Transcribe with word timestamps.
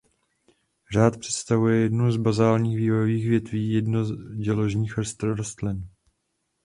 Řád 0.93 1.17
představuje 1.17 1.79
jednu 1.81 2.11
z 2.11 2.17
bazálních 2.17 2.77
vývojových 2.77 3.29
větví 3.29 3.71
jednoděložných 3.73 4.93
rostlin. 5.23 5.89